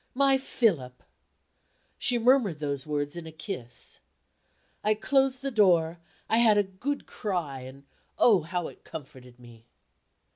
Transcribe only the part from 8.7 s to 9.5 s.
comforted